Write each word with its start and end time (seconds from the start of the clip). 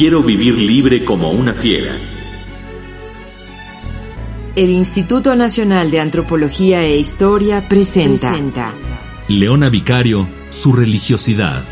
Quiero 0.00 0.22
vivir 0.22 0.58
libre 0.58 1.04
como 1.04 1.30
una 1.30 1.52
fiera. 1.52 1.98
El 4.56 4.70
Instituto 4.70 5.36
Nacional 5.36 5.90
de 5.90 6.00
Antropología 6.00 6.82
e 6.82 6.96
Historia 6.96 7.68
presenta, 7.68 8.34
Leona 9.28 9.68
Vicario, 9.68 10.26
su 10.48 10.72
religiosidad. 10.72 11.64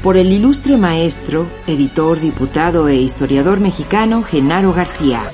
Por 0.00 0.16
el 0.16 0.30
ilustre 0.30 0.76
maestro, 0.76 1.48
editor, 1.66 2.20
diputado 2.20 2.88
e 2.88 2.96
historiador 2.96 3.58
mexicano 3.58 4.22
Genaro 4.22 4.72
García. 4.72 5.24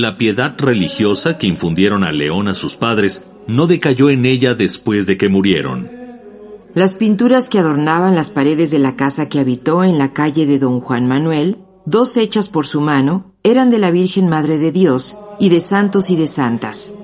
La 0.00 0.16
piedad 0.16 0.54
religiosa 0.56 1.38
que 1.38 1.48
infundieron 1.48 2.04
a 2.04 2.12
León 2.12 2.46
a 2.46 2.54
sus 2.54 2.76
padres 2.76 3.24
no 3.48 3.66
decayó 3.66 4.10
en 4.10 4.26
ella 4.26 4.54
después 4.54 5.06
de 5.06 5.16
que 5.16 5.28
murieron. 5.28 5.90
Las 6.72 6.94
pinturas 6.94 7.48
que 7.48 7.58
adornaban 7.58 8.14
las 8.14 8.30
paredes 8.30 8.70
de 8.70 8.78
la 8.78 8.94
casa 8.94 9.28
que 9.28 9.40
habitó 9.40 9.82
en 9.82 9.98
la 9.98 10.12
calle 10.12 10.46
de 10.46 10.60
Don 10.60 10.80
Juan 10.80 11.08
Manuel, 11.08 11.58
dos 11.84 12.16
hechas 12.16 12.48
por 12.48 12.64
su 12.64 12.80
mano, 12.80 13.32
eran 13.42 13.70
de 13.70 13.78
la 13.78 13.90
Virgen 13.90 14.28
Madre 14.28 14.58
de 14.58 14.70
Dios 14.70 15.16
y 15.40 15.48
de 15.48 15.58
santos 15.58 16.10
y 16.10 16.16
de 16.16 16.28
santas. 16.28 16.94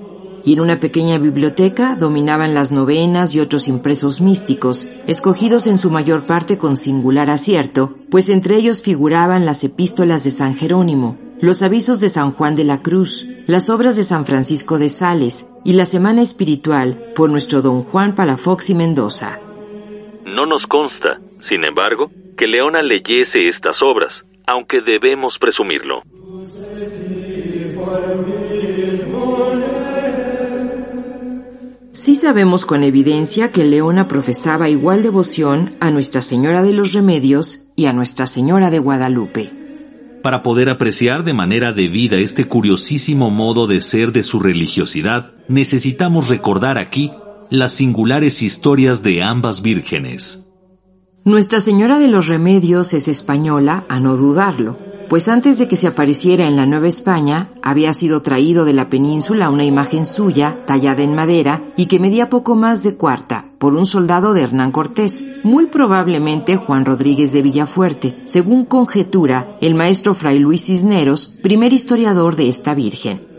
Y 0.45 0.53
en 0.53 0.61
una 0.61 0.79
pequeña 0.79 1.17
biblioteca 1.17 1.97
dominaban 1.99 2.53
las 2.53 2.71
novenas 2.71 3.35
y 3.35 3.41
otros 3.41 3.67
impresos 3.67 4.21
místicos, 4.21 4.87
escogidos 5.05 5.67
en 5.67 5.77
su 5.77 5.91
mayor 5.91 6.23
parte 6.23 6.57
con 6.57 6.77
singular 6.77 7.29
acierto, 7.29 7.97
pues 8.09 8.29
entre 8.29 8.55
ellos 8.55 8.83
figuraban 8.83 9.45
las 9.45 9.65
epístolas 9.65 10.23
de 10.23 10.31
San 10.31 10.55
Jerónimo, 10.55 11.24
los 11.41 11.61
avisos 11.61 11.99
de 11.99 12.09
San 12.09 12.31
Juan 12.31 12.55
de 12.55 12.63
la 12.63 12.81
Cruz, 12.81 13.25
las 13.45 13.69
obras 13.69 13.97
de 13.97 14.03
San 14.03 14.25
Francisco 14.25 14.79
de 14.79 14.89
Sales 14.89 15.45
y 15.63 15.73
la 15.73 15.85
Semana 15.85 16.21
Espiritual 16.21 17.11
por 17.15 17.29
nuestro 17.29 17.61
don 17.61 17.83
Juan 17.83 18.15
Palafox 18.15 18.69
y 18.69 18.75
Mendoza. 18.75 19.39
No 20.25 20.45
nos 20.45 20.65
consta, 20.65 21.19
sin 21.39 21.63
embargo, 21.65 22.09
que 22.37 22.47
Leona 22.47 22.81
leyese 22.81 23.47
estas 23.47 23.81
obras, 23.81 24.25
aunque 24.47 24.81
debemos 24.81 25.37
presumirlo. 25.37 26.03
Sí 31.91 32.15
sabemos 32.15 32.65
con 32.65 32.83
evidencia 32.83 33.51
que 33.51 33.63
Leona 33.63 34.07
profesaba 34.07 34.69
igual 34.69 35.01
devoción 35.01 35.75
a 35.79 35.91
Nuestra 35.91 36.21
Señora 36.21 36.61
de 36.61 36.73
los 36.73 36.93
Remedios 36.93 37.65
y 37.75 37.85
a 37.85 37.93
Nuestra 37.93 38.27
Señora 38.27 38.69
de 38.69 38.79
Guadalupe 38.79 39.64
para 40.25 40.41
poder 40.41 40.69
apreciar 40.71 41.23
de 41.23 41.33
manera 41.33 41.71
debida 41.71 42.15
este 42.15 42.47
curiosísimo 42.47 43.29
modo 43.29 43.67
de 43.67 43.79
ser 43.79 44.11
de 44.11 44.23
su 44.23 44.39
religiosidad, 44.39 45.33
necesitamos 45.47 46.29
recordar 46.29 46.79
aquí 46.79 47.11
las 47.51 47.73
singulares 47.73 48.41
historias 48.41 49.03
de 49.03 49.21
ambas 49.21 49.61
vírgenes. 49.61 50.43
Nuestra 51.25 51.59
Señora 51.59 51.99
de 51.99 52.07
los 52.07 52.25
Remedios 52.25 52.95
es 52.95 53.07
española, 53.07 53.85
a 53.87 53.99
no 53.99 54.17
dudarlo, 54.17 54.79
pues 55.09 55.27
antes 55.27 55.59
de 55.59 55.67
que 55.67 55.75
se 55.75 55.85
apareciera 55.85 56.47
en 56.47 56.55
la 56.55 56.65
Nueva 56.65 56.87
España, 56.87 57.51
había 57.61 57.93
sido 57.93 58.23
traído 58.23 58.65
de 58.65 58.73
la 58.73 58.89
península 58.89 59.51
una 59.51 59.63
imagen 59.63 60.07
suya, 60.07 60.65
tallada 60.65 61.03
en 61.03 61.13
madera, 61.13 61.71
y 61.77 61.85
que 61.85 61.99
medía 61.99 62.31
poco 62.31 62.55
más 62.55 62.81
de 62.81 62.95
cuarta, 62.95 63.44
por 63.57 63.75
un 63.75 63.85
soldado 63.85 64.33
de 64.33 64.41
Hernán 64.41 64.71
Cortés, 64.71 65.27
muy 65.43 65.67
probablemente 65.67 66.55
Juan 66.55 66.85
Rodríguez 66.85 67.31
de 67.33 67.41
Villafuerte, 67.41 68.15
según 68.25 68.65
conjetura 68.65 69.57
el 69.61 69.75
maestro 69.75 70.13
Fray 70.13 70.39
Luis 70.39 70.65
Cisneros, 70.65 71.29
primer 71.41 71.73
historiador 71.73 72.35
de 72.35 72.49
esta 72.49 72.73
Virgen. 72.73 73.35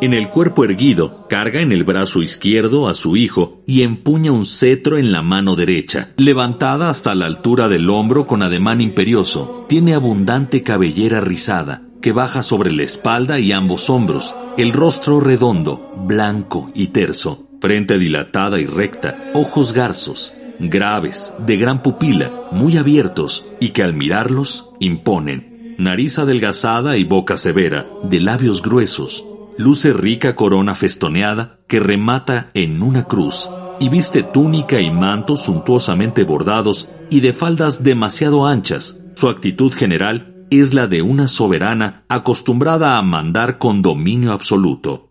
En 0.00 0.14
el 0.14 0.30
cuerpo 0.30 0.64
erguido, 0.64 1.26
carga 1.28 1.60
en 1.60 1.72
el 1.72 1.84
brazo 1.84 2.22
izquierdo 2.22 2.88
a 2.88 2.94
su 2.94 3.16
hijo 3.16 3.60
y 3.66 3.82
empuña 3.82 4.32
un 4.32 4.46
cetro 4.46 4.96
en 4.96 5.12
la 5.12 5.20
mano 5.20 5.56
derecha, 5.56 6.14
levantada 6.16 6.88
hasta 6.88 7.14
la 7.14 7.26
altura 7.26 7.68
del 7.68 7.90
hombro 7.90 8.26
con 8.26 8.42
ademán 8.42 8.80
imperioso. 8.80 9.66
Tiene 9.68 9.92
abundante 9.92 10.62
cabellera 10.62 11.20
rizada, 11.20 11.82
que 12.00 12.12
baja 12.12 12.42
sobre 12.42 12.72
la 12.72 12.82
espalda 12.82 13.38
y 13.38 13.52
ambos 13.52 13.90
hombros, 13.90 14.34
el 14.56 14.72
rostro 14.72 15.20
redondo, 15.20 15.92
blanco 16.06 16.70
y 16.74 16.88
terso, 16.88 17.49
frente 17.60 17.98
dilatada 17.98 18.58
y 18.58 18.66
recta, 18.66 19.30
ojos 19.34 19.72
garzos, 19.72 20.34
graves, 20.58 21.32
de 21.38 21.56
gran 21.56 21.82
pupila, 21.82 22.48
muy 22.52 22.76
abiertos 22.76 23.44
y 23.60 23.70
que 23.70 23.82
al 23.82 23.94
mirarlos 23.94 24.66
imponen, 24.80 25.76
nariz 25.78 26.18
adelgazada 26.18 26.96
y 26.96 27.04
boca 27.04 27.36
severa, 27.36 27.86
de 28.02 28.20
labios 28.20 28.62
gruesos, 28.62 29.24
luce 29.56 29.92
rica 29.92 30.34
corona 30.34 30.74
festoneada 30.74 31.58
que 31.68 31.80
remata 31.80 32.50
en 32.54 32.82
una 32.82 33.04
cruz, 33.04 33.48
y 33.78 33.88
viste 33.88 34.22
túnica 34.22 34.80
y 34.80 34.90
manto 34.90 35.36
suntuosamente 35.36 36.24
bordados 36.24 36.88
y 37.08 37.20
de 37.20 37.32
faldas 37.32 37.82
demasiado 37.82 38.46
anchas. 38.46 39.02
Su 39.14 39.28
actitud 39.28 39.72
general 39.72 40.46
es 40.50 40.74
la 40.74 40.86
de 40.86 41.02
una 41.02 41.28
soberana 41.28 42.04
acostumbrada 42.08 42.98
a 42.98 43.02
mandar 43.02 43.58
con 43.58 43.82
dominio 43.82 44.32
absoluto. 44.32 45.09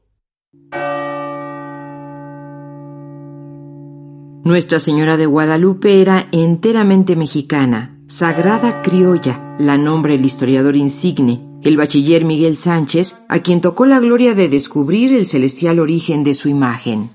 Nuestra 4.49 4.79
Señora 4.79 5.15
de 5.15 5.27
Guadalupe 5.27 6.01
era 6.01 6.27
enteramente 6.31 7.15
mexicana, 7.15 7.99
sagrada 8.07 8.81
criolla, 8.81 9.55
la 9.59 9.77
nombra 9.77 10.15
el 10.15 10.25
historiador 10.25 10.75
insigne, 10.75 11.39
el 11.61 11.77
bachiller 11.77 12.25
Miguel 12.25 12.55
Sánchez, 12.55 13.15
a 13.29 13.41
quien 13.41 13.61
tocó 13.61 13.85
la 13.85 13.99
gloria 13.99 14.33
de 14.33 14.49
descubrir 14.49 15.13
el 15.13 15.27
celestial 15.27 15.79
origen 15.79 16.23
de 16.23 16.33
su 16.33 16.49
imagen. 16.49 17.11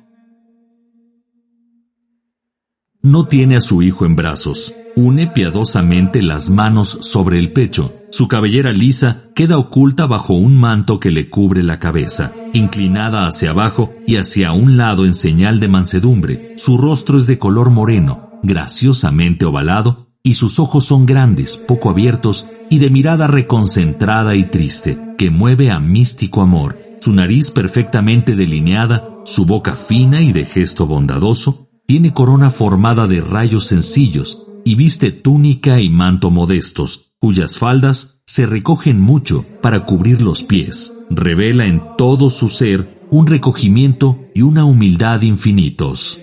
No 3.03 3.27
tiene 3.27 3.57
a 3.57 3.61
su 3.61 3.83
hijo 3.83 4.07
en 4.07 4.15
brazos, 4.15 4.73
une 4.95 5.27
piadosamente 5.27 6.23
las 6.23 6.51
manos 6.51 6.99
sobre 7.01 7.41
el 7.41 7.53
pecho, 7.53 7.95
su 8.11 8.29
cabellera 8.29 8.71
lisa 8.71 9.25
queda 9.35 9.59
oculta 9.59 10.07
bajo 10.07 10.35
un 10.35 10.57
manto 10.57 11.01
que 11.01 11.11
le 11.11 11.31
cubre 11.31 11.65
la 11.65 11.81
cabeza, 11.81 12.33
inclinada 12.55 13.27
hacia 13.27 13.51
abajo 13.51 13.93
y 14.07 14.17
hacia 14.17 14.53
un 14.53 14.77
lado 14.77 15.05
en 15.05 15.13
señal 15.13 15.61
de 15.61 15.69
mansedumbre, 15.69 16.55
su 16.57 16.79
rostro 16.79 17.19
es 17.19 17.27
de 17.27 17.39
color 17.39 17.71
moreno, 17.71 18.31
graciosamente 18.43 19.45
ovalado, 19.45 20.09
y 20.23 20.35
sus 20.35 20.59
ojos 20.59 20.87
son 20.87 21.05
grandes, 21.05 21.59
poco 21.59 21.91
abiertos 21.91 22.47
y 22.71 22.79
de 22.79 22.89
mirada 22.89 23.27
reconcentrada 23.27 24.35
y 24.35 24.45
triste, 24.45 25.15
que 25.19 25.31
mueve 25.31 25.71
a 25.71 25.81
místico 25.81 26.41
amor, 26.41 26.79
su 27.01 27.13
nariz 27.13 27.51
perfectamente 27.51 28.35
delineada, 28.35 29.11
su 29.25 29.45
boca 29.45 29.75
fina 29.75 30.23
y 30.23 30.33
de 30.33 30.47
gesto 30.47 30.87
bondadoso, 30.87 31.69
tiene 31.87 32.15
corona 32.15 32.49
formada 32.49 33.07
de 33.07 33.21
rayos 33.21 33.67
sencillos 33.67 34.47
y 34.65 34.75
viste 34.77 35.11
túnica 35.11 35.81
y 35.81 35.91
manto 35.91 36.31
modestos, 36.31 37.13
cuyas 37.19 37.59
faldas 37.59 38.23
se 38.27 38.47
recogen 38.47 39.01
mucho 39.01 39.45
para 39.61 39.85
cubrir 39.85 40.23
los 40.23 40.43
pies. 40.43 41.04
Revela 41.11 41.67
en 41.67 41.83
todo 41.97 42.31
su 42.31 42.49
ser 42.49 43.07
un 43.11 43.27
recogimiento 43.27 44.19
y 44.35 44.43
una 44.43 44.65
humildad 44.65 45.23
infinitos. 45.23 46.19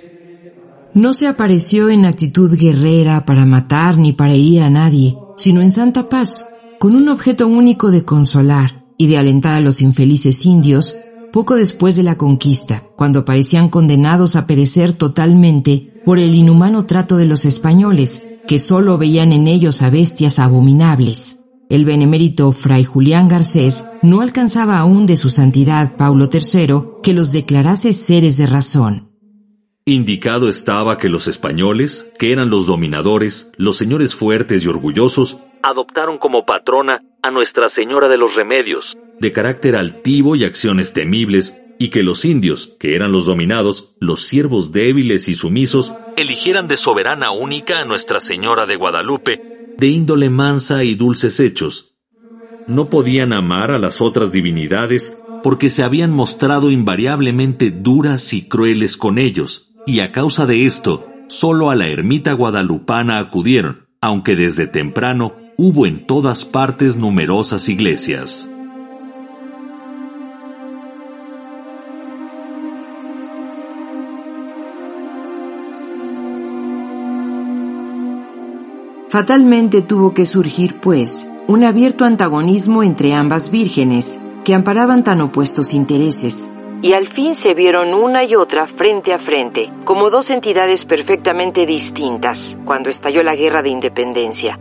No 0.94 1.14
se 1.14 1.28
apareció 1.28 1.90
en 1.90 2.06
actitud 2.06 2.54
guerrera 2.58 3.26
para 3.26 3.46
matar 3.46 3.98
ni 3.98 4.12
para 4.12 4.34
herir 4.34 4.62
a 4.64 4.70
nadie, 4.70 5.16
sino 5.38 5.62
en 5.62 5.72
santa 5.72 6.10
paz, 6.10 6.46
con 6.80 6.96
un 6.96 7.08
objeto 7.08 7.48
único 7.48 7.92
de 7.92 8.04
consolar 8.04 8.86
y 8.98 9.08
de 9.08 9.18
alentar 9.18 9.54
a 9.54 9.62
los 9.62 9.82
infelices 9.82 10.46
indios 10.46 10.96
poco 11.32 11.56
después 11.56 11.96
de 11.96 12.04
la 12.04 12.18
conquista, 12.18 12.84
cuando 12.98 13.24
parecían 13.24 13.70
condenados 13.70 14.36
a 14.36 14.46
perecer 14.46 14.92
totalmente 14.94 16.02
por 16.06 16.20
el 16.20 16.36
inhumano 16.36 16.86
trato 16.86 17.16
de 17.16 17.26
los 17.26 17.46
españoles, 17.46 18.24
que 18.48 18.60
sólo 18.60 18.98
veían 18.98 19.32
en 19.32 19.48
ellos 19.48 19.82
a 19.82 19.90
bestias 19.90 20.40
abominables. 20.40 21.41
El 21.72 21.86
benemérito 21.86 22.52
fray 22.52 22.84
Julián 22.84 23.30
Garcés 23.30 23.90
no 24.02 24.20
alcanzaba 24.20 24.78
aún 24.80 25.06
de 25.06 25.16
su 25.16 25.30
santidad 25.30 25.96
Paulo 25.96 26.28
III 26.30 27.00
que 27.02 27.14
los 27.14 27.32
declarase 27.32 27.94
seres 27.94 28.36
de 28.36 28.46
razón. 28.46 29.08
Indicado 29.86 30.50
estaba 30.50 30.98
que 30.98 31.08
los 31.08 31.30
españoles, 31.30 32.12
que 32.20 32.34
eran 32.34 32.50
los 32.50 32.68
dominadores, 32.68 33.54
los 33.56 33.78
señores 33.78 34.16
fuertes 34.16 34.66
y 34.66 34.68
orgullosos, 34.68 35.38
adoptaron 35.64 36.18
como 36.18 36.46
patrona 36.46 37.06
a 37.22 37.32
Nuestra 37.32 37.70
Señora 37.70 38.10
de 38.10 38.18
los 38.18 38.36
Remedios, 38.36 38.98
de 39.22 39.32
carácter 39.32 39.78
altivo 39.78 40.36
y 40.36 40.44
acciones 40.44 40.92
temibles, 40.92 41.56
y 41.80 41.88
que 41.88 42.04
los 42.04 42.26
indios, 42.26 42.76
que 42.82 42.96
eran 42.96 43.14
los 43.14 43.28
dominados, 43.28 43.96
los 44.02 44.26
siervos 44.26 44.74
débiles 44.74 45.30
y 45.30 45.36
sumisos, 45.36 45.94
eligieran 46.18 46.68
de 46.68 46.76
soberana 46.76 47.32
única 47.32 47.80
a 47.80 47.86
Nuestra 47.86 48.20
Señora 48.20 48.66
de 48.66 48.76
Guadalupe, 48.76 49.52
de 49.82 49.88
índole 49.88 50.30
mansa 50.30 50.84
y 50.84 50.94
dulces 50.94 51.40
hechos. 51.40 51.98
No 52.68 52.92
podían 52.92 53.34
amar 53.34 53.72
a 53.72 53.80
las 53.80 54.00
otras 54.00 54.32
divinidades 54.32 55.18
porque 55.42 55.72
se 55.72 55.82
habían 55.82 56.12
mostrado 56.12 56.70
invariablemente 56.70 57.72
duras 57.72 58.32
y 58.32 58.48
crueles 58.48 58.96
con 58.96 59.18
ellos, 59.18 59.74
y 59.84 60.02
a 60.02 60.12
causa 60.12 60.46
de 60.46 60.68
esto, 60.68 61.08
solo 61.28 61.72
a 61.72 61.76
la 61.76 61.88
ermita 61.88 62.34
guadalupana 62.34 63.18
acudieron, 63.18 63.88
aunque 64.02 64.36
desde 64.36 64.68
temprano 64.68 65.34
hubo 65.58 65.88
en 65.88 66.06
todas 66.06 66.46
partes 66.46 66.96
numerosas 66.96 67.68
iglesias. 67.68 68.51
Fatalmente 79.12 79.82
tuvo 79.82 80.14
que 80.14 80.26
surgir, 80.26 80.80
pues, 80.80 81.28
un 81.46 81.66
abierto 81.66 82.06
antagonismo 82.06 82.82
entre 82.82 83.14
ambas 83.14 83.52
vírgenes, 83.52 84.18
que 84.46 84.54
amparaban 84.54 85.04
tan 85.04 85.20
opuestos 85.20 85.74
intereses. 85.74 86.50
Y 86.82 86.94
al 86.94 87.10
fin 87.10 87.36
se 87.36 87.54
vieron 87.54 87.94
una 87.94 88.24
y 88.24 88.36
otra 88.36 88.68
frente 88.68 89.12
a 89.12 89.20
frente, 89.20 89.70
como 89.84 90.10
dos 90.10 90.30
entidades 90.30 90.86
perfectamente 90.86 91.66
distintas, 91.66 92.58
cuando 92.64 92.90
estalló 92.90 93.22
la 93.22 93.36
Guerra 93.36 93.62
de 93.62 93.68
Independencia. 93.68 94.58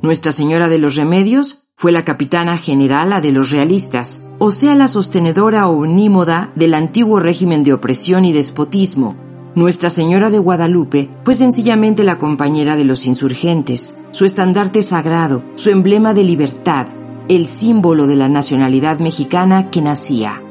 Nuestra 0.00 0.32
Señora 0.32 0.70
de 0.70 0.78
los 0.78 0.96
Remedios 0.96 1.68
fue 1.76 1.92
la 1.92 2.02
capitana 2.02 2.56
generala 2.56 3.20
de 3.20 3.32
los 3.32 3.50
realistas, 3.50 4.22
o 4.38 4.52
sea, 4.52 4.74
la 4.74 4.88
sostenedora 4.88 5.68
omnímoda 5.68 6.50
del 6.54 6.72
antiguo 6.72 7.20
régimen 7.20 7.62
de 7.62 7.74
opresión 7.74 8.24
y 8.24 8.32
despotismo, 8.32 9.31
nuestra 9.54 9.90
Señora 9.90 10.30
de 10.30 10.38
Guadalupe 10.38 11.10
fue 11.24 11.34
sencillamente 11.34 12.04
la 12.04 12.18
compañera 12.18 12.76
de 12.76 12.84
los 12.84 13.06
insurgentes, 13.06 13.94
su 14.10 14.24
estandarte 14.24 14.82
sagrado, 14.82 15.44
su 15.54 15.70
emblema 15.70 16.14
de 16.14 16.24
libertad, 16.24 16.86
el 17.28 17.46
símbolo 17.46 18.06
de 18.06 18.16
la 18.16 18.28
nacionalidad 18.28 18.98
mexicana 18.98 19.70
que 19.70 19.82
nacía. 19.82 20.41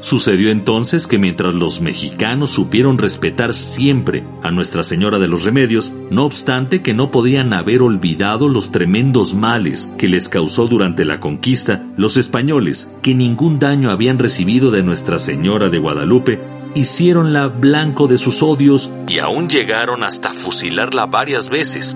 Sucedió 0.00 0.50
entonces 0.50 1.06
que 1.06 1.18
mientras 1.18 1.54
los 1.54 1.82
mexicanos 1.82 2.52
supieron 2.52 2.96
respetar 2.96 3.52
siempre 3.52 4.24
a 4.42 4.50
Nuestra 4.50 4.82
Señora 4.82 5.18
de 5.18 5.28
los 5.28 5.44
Remedios, 5.44 5.92
no 6.10 6.24
obstante 6.24 6.80
que 6.80 6.94
no 6.94 7.10
podían 7.10 7.52
haber 7.52 7.82
olvidado 7.82 8.48
los 8.48 8.72
tremendos 8.72 9.34
males 9.34 9.90
que 9.98 10.08
les 10.08 10.28
causó 10.28 10.68
durante 10.68 11.04
la 11.04 11.20
conquista 11.20 11.84
los 11.96 12.16
españoles, 12.16 12.90
que 13.02 13.14
ningún 13.14 13.58
daño 13.58 13.90
habían 13.90 14.18
recibido 14.18 14.70
de 14.70 14.82
Nuestra 14.82 15.18
Señora 15.18 15.68
de 15.68 15.78
Guadalupe, 15.78 16.40
hicieronla 16.74 17.48
blanco 17.48 18.08
de 18.08 18.16
sus 18.16 18.42
odios 18.42 18.90
y 19.06 19.18
aún 19.18 19.50
llegaron 19.50 20.02
hasta 20.02 20.32
fusilarla 20.32 21.06
varias 21.06 21.50
veces. 21.50 21.94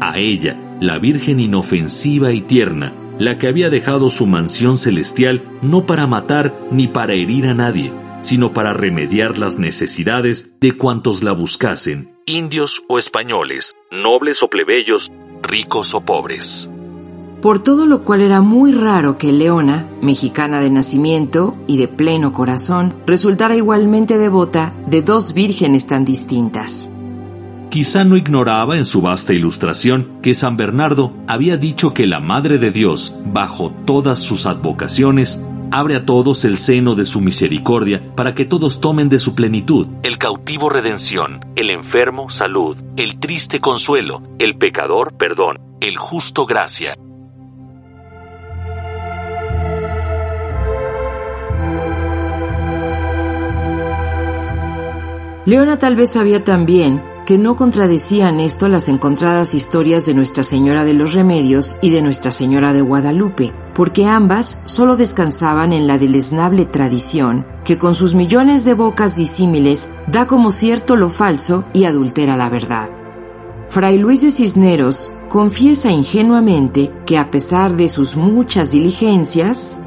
A 0.00 0.18
ella, 0.18 0.56
la 0.80 0.98
Virgen 0.98 1.40
inofensiva 1.40 2.32
y 2.32 2.40
tierna, 2.40 2.94
la 3.24 3.38
que 3.38 3.46
había 3.46 3.70
dejado 3.70 4.10
su 4.10 4.26
mansión 4.26 4.76
celestial 4.76 5.44
no 5.62 5.86
para 5.86 6.06
matar 6.06 6.58
ni 6.72 6.88
para 6.88 7.12
herir 7.12 7.46
a 7.46 7.54
nadie, 7.54 7.92
sino 8.22 8.52
para 8.52 8.72
remediar 8.72 9.38
las 9.38 9.58
necesidades 9.58 10.58
de 10.60 10.76
cuantos 10.76 11.22
la 11.22 11.32
buscasen, 11.32 12.12
indios 12.26 12.82
o 12.88 12.98
españoles, 12.98 13.72
nobles 13.90 14.42
o 14.42 14.48
plebeyos, 14.48 15.12
ricos 15.42 15.94
o 15.94 16.00
pobres 16.00 16.68
por 17.42 17.60
todo 17.60 17.86
lo 17.86 18.04
cual 18.04 18.20
era 18.20 18.40
muy 18.40 18.70
raro 18.70 19.18
que 19.18 19.32
Leona, 19.32 19.88
mexicana 20.00 20.60
de 20.60 20.70
nacimiento 20.70 21.56
y 21.66 21.76
de 21.76 21.88
pleno 21.88 22.30
corazón, 22.30 22.94
resultara 23.04 23.56
igualmente 23.56 24.16
devota 24.16 24.72
de 24.86 25.02
dos 25.02 25.34
vírgenes 25.34 25.88
tan 25.88 26.04
distintas. 26.04 26.91
Quizá 27.72 28.04
no 28.04 28.18
ignoraba 28.18 28.76
en 28.76 28.84
su 28.84 29.00
vasta 29.00 29.32
ilustración 29.32 30.18
que 30.20 30.34
San 30.34 30.58
Bernardo 30.58 31.14
había 31.26 31.56
dicho 31.56 31.94
que 31.94 32.06
la 32.06 32.20
Madre 32.20 32.58
de 32.58 32.70
Dios, 32.70 33.14
bajo 33.24 33.70
todas 33.86 34.18
sus 34.18 34.44
advocaciones, 34.44 35.40
abre 35.70 35.96
a 35.96 36.04
todos 36.04 36.44
el 36.44 36.58
seno 36.58 36.94
de 36.94 37.06
su 37.06 37.22
misericordia 37.22 38.14
para 38.14 38.34
que 38.34 38.44
todos 38.44 38.82
tomen 38.82 39.08
de 39.08 39.18
su 39.18 39.34
plenitud. 39.34 39.86
El 40.02 40.18
cautivo 40.18 40.68
redención, 40.68 41.40
el 41.56 41.70
enfermo 41.70 42.28
salud, 42.28 42.76
el 42.98 43.18
triste 43.18 43.58
consuelo, 43.58 44.22
el 44.38 44.58
pecador 44.58 45.14
perdón, 45.16 45.58
el 45.80 45.96
justo 45.96 46.44
gracia, 46.44 46.94
Leona 55.44 55.76
tal 55.76 55.96
vez 55.96 56.12
sabía 56.12 56.44
también 56.44 57.02
que 57.26 57.38
no 57.38 57.56
contradecían 57.56 58.40
esto 58.40 58.68
las 58.68 58.88
encontradas 58.88 59.54
historias 59.54 60.06
de 60.06 60.14
Nuestra 60.14 60.44
Señora 60.44 60.84
de 60.84 60.94
los 60.94 61.14
Remedios 61.14 61.76
y 61.80 61.90
de 61.90 62.02
Nuestra 62.02 62.32
Señora 62.32 62.72
de 62.72 62.80
Guadalupe, 62.80 63.52
porque 63.74 64.06
ambas 64.06 64.58
solo 64.64 64.96
descansaban 64.96 65.72
en 65.72 65.86
la 65.86 65.98
deleznable 65.98 66.64
tradición 66.66 67.46
que 67.64 67.78
con 67.78 67.94
sus 67.94 68.14
millones 68.14 68.64
de 68.64 68.74
bocas 68.74 69.16
disímiles 69.16 69.90
da 70.06 70.26
como 70.26 70.50
cierto 70.50 70.96
lo 70.96 71.10
falso 71.10 71.64
y 71.72 71.84
adultera 71.84 72.36
la 72.36 72.50
verdad. 72.50 72.90
Fray 73.68 73.98
Luis 73.98 74.20
de 74.20 74.30
Cisneros 74.30 75.10
confiesa 75.28 75.90
ingenuamente 75.90 76.92
que 77.06 77.16
a 77.16 77.30
pesar 77.30 77.76
de 77.76 77.88
sus 77.88 78.16
muchas 78.16 78.70
diligencias, 78.70 79.78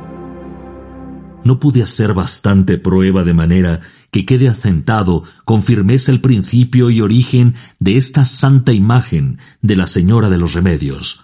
no 1.46 1.60
pude 1.60 1.84
hacer 1.84 2.14
bastante 2.14 2.78
prueba 2.78 3.24
de 3.24 3.36
manera 3.36 3.80
que 4.12 4.26
quede 4.26 4.50
asentado 4.50 5.24
con 5.46 5.62
firmeza 5.62 6.12
el 6.12 6.20
principio 6.20 6.90
y 6.90 7.02
origen 7.02 7.54
de 7.80 7.98
esta 7.98 8.26
santa 8.26 8.74
imagen 8.74 9.38
de 9.62 9.76
la 9.76 9.86
Señora 9.86 10.30
de 10.30 10.40
los 10.40 10.54
Remedios, 10.54 11.22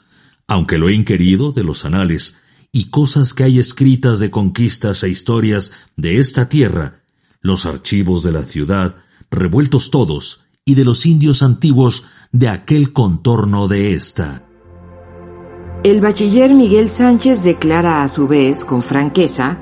aunque 0.48 0.78
lo 0.78 0.90
he 0.90 0.94
inquirido 0.94 1.52
de 1.52 1.64
los 1.64 1.86
anales 1.86 2.38
y 2.72 2.86
cosas 2.86 3.34
que 3.34 3.44
hay 3.44 3.58
escritas 3.58 4.20
de 4.20 4.30
conquistas 4.30 5.04
e 5.04 5.10
historias 5.10 5.72
de 5.98 6.20
esta 6.20 6.48
tierra, 6.48 7.02
los 7.42 7.66
archivos 7.66 8.22
de 8.22 8.32
la 8.32 8.44
ciudad, 8.44 8.98
revueltos 9.32 9.90
todos, 9.90 10.44
y 10.64 10.76
de 10.76 10.86
los 10.86 11.08
indios 11.08 11.42
antiguos 11.42 12.06
de 12.32 12.48
aquel 12.48 12.94
contorno 12.94 13.68
de 13.68 13.96
esta. 13.96 14.46
El 15.84 16.00
bachiller 16.00 16.54
Miguel 16.54 16.92
Sánchez 16.92 17.44
declara 17.44 18.04
a 18.04 18.10
su 18.10 18.28
vez 18.28 18.64
con 18.64 18.84
franqueza 18.84 19.60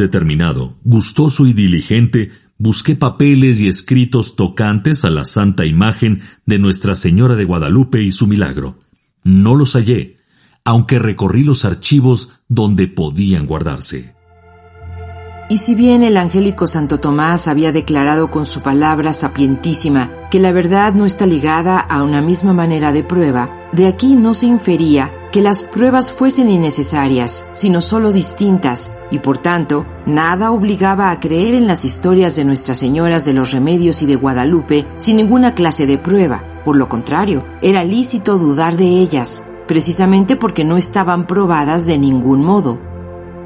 Determinado, 0.00 0.78
gustoso 0.82 1.46
y 1.46 1.52
diligente, 1.52 2.30
busqué 2.56 2.96
papeles 2.96 3.60
y 3.60 3.68
escritos 3.68 4.34
tocantes 4.34 5.04
a 5.04 5.10
la 5.10 5.26
santa 5.26 5.66
imagen 5.66 6.16
de 6.46 6.58
Nuestra 6.58 6.94
Señora 6.94 7.36
de 7.36 7.44
Guadalupe 7.44 8.02
y 8.02 8.10
su 8.10 8.26
milagro. 8.26 8.78
No 9.24 9.54
los 9.54 9.74
hallé, 9.74 10.16
aunque 10.64 10.98
recorrí 10.98 11.42
los 11.42 11.66
archivos 11.66 12.30
donde 12.48 12.88
podían 12.88 13.46
guardarse. 13.46 14.14
Y 15.50 15.58
si 15.58 15.74
bien 15.74 16.02
el 16.02 16.16
angélico 16.16 16.66
Santo 16.66 16.98
Tomás 16.98 17.46
había 17.46 17.70
declarado 17.70 18.30
con 18.30 18.46
su 18.46 18.62
palabra 18.62 19.12
sapientísima 19.12 20.30
que 20.30 20.40
la 20.40 20.50
verdad 20.50 20.94
no 20.94 21.04
está 21.04 21.26
ligada 21.26 21.78
a 21.78 22.02
una 22.02 22.22
misma 22.22 22.54
manera 22.54 22.90
de 22.92 23.04
prueba, 23.04 23.68
de 23.72 23.86
aquí 23.86 24.16
no 24.16 24.32
se 24.32 24.46
infería 24.46 25.12
que 25.32 25.42
las 25.42 25.62
pruebas 25.62 26.10
fuesen 26.12 26.48
innecesarias, 26.48 27.46
sino 27.52 27.80
solo 27.80 28.12
distintas, 28.12 28.92
y 29.10 29.20
por 29.20 29.38
tanto, 29.38 29.86
nada 30.06 30.50
obligaba 30.50 31.10
a 31.10 31.20
creer 31.20 31.54
en 31.54 31.66
las 31.66 31.84
historias 31.84 32.36
de 32.36 32.44
Nuestras 32.44 32.78
Señoras 32.78 33.24
de 33.24 33.32
los 33.32 33.52
Remedios 33.52 34.02
y 34.02 34.06
de 34.06 34.16
Guadalupe 34.16 34.86
sin 34.98 35.16
ninguna 35.16 35.54
clase 35.54 35.86
de 35.86 35.98
prueba. 35.98 36.44
Por 36.64 36.76
lo 36.76 36.88
contrario, 36.88 37.44
era 37.62 37.84
lícito 37.84 38.38
dudar 38.38 38.76
de 38.76 38.86
ellas, 38.86 39.42
precisamente 39.66 40.36
porque 40.36 40.64
no 40.64 40.76
estaban 40.76 41.26
probadas 41.26 41.86
de 41.86 41.98
ningún 41.98 42.44
modo. 42.44 42.80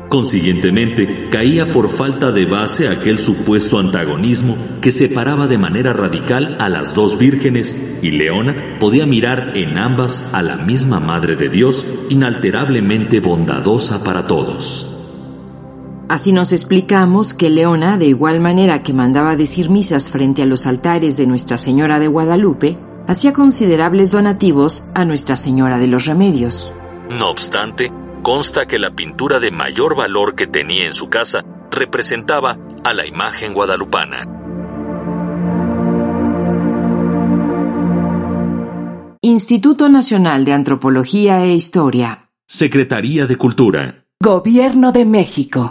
Consiguientemente, 0.08 1.28
caía 1.30 1.72
por 1.72 1.90
falta 1.90 2.30
de 2.30 2.46
base 2.46 2.88
aquel 2.88 3.18
supuesto 3.18 3.78
antagonismo 3.78 4.56
que 4.80 4.92
separaba 4.92 5.46
de 5.46 5.58
manera 5.58 5.92
radical 5.92 6.56
a 6.60 6.68
las 6.68 6.94
dos 6.94 7.18
vírgenes 7.18 7.98
y 8.02 8.10
Leona 8.10 8.78
podía 8.78 9.06
mirar 9.06 9.56
en 9.56 9.78
ambas 9.78 10.30
a 10.32 10.42
la 10.42 10.56
misma 10.56 11.00
Madre 11.00 11.36
de 11.36 11.48
Dios, 11.48 11.84
inalterablemente 12.10 13.20
bondadosa 13.20 14.04
para 14.04 14.26
todos. 14.26 14.90
Así 16.08 16.32
nos 16.32 16.52
explicamos 16.52 17.32
que 17.32 17.48
Leona, 17.48 17.96
de 17.96 18.06
igual 18.06 18.38
manera 18.38 18.82
que 18.82 18.92
mandaba 18.92 19.36
decir 19.36 19.70
misas 19.70 20.10
frente 20.10 20.42
a 20.42 20.46
los 20.46 20.66
altares 20.66 21.16
de 21.16 21.26
Nuestra 21.26 21.56
Señora 21.56 21.98
de 21.98 22.08
Guadalupe, 22.08 22.78
hacía 23.08 23.32
considerables 23.32 24.10
donativos 24.10 24.84
a 24.94 25.04
Nuestra 25.06 25.36
Señora 25.36 25.78
de 25.78 25.88
los 25.88 26.04
Remedios. 26.04 26.72
No 27.10 27.30
obstante, 27.30 27.90
consta 28.24 28.66
que 28.66 28.78
la 28.78 28.90
pintura 28.90 29.38
de 29.38 29.50
mayor 29.50 29.94
valor 29.94 30.34
que 30.34 30.46
tenía 30.46 30.86
en 30.86 30.94
su 30.94 31.08
casa 31.10 31.44
representaba 31.70 32.56
a 32.82 32.94
la 32.94 33.06
imagen 33.06 33.52
guadalupana. 33.52 34.24
Instituto 39.20 39.88
Nacional 39.90 40.44
de 40.46 40.54
Antropología 40.54 41.44
e 41.44 41.54
Historia. 41.54 42.30
Secretaría 42.48 43.26
de 43.26 43.36
Cultura. 43.36 44.06
Gobierno 44.22 44.90
de 44.90 45.04
México. 45.04 45.70